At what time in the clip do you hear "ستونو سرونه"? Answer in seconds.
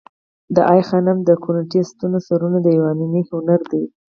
1.91-2.57